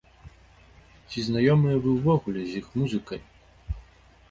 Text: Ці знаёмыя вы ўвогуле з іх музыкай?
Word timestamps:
Ці 1.09 1.19
знаёмыя 1.25 1.77
вы 1.85 1.89
ўвогуле 1.99 2.41
з 2.49 2.59
іх 2.63 2.75
музыкай? 2.81 3.21